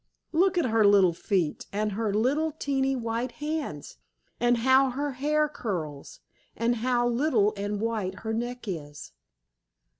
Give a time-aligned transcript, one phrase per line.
[0.31, 3.97] Look at her little feet, and her little teenty white hands,
[4.39, 6.21] and how her hair curls,
[6.57, 9.11] and how little and white her neck is!"